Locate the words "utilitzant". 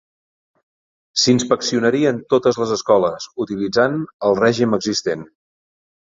3.45-3.99